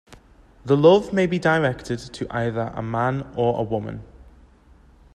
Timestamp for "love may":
0.75-1.27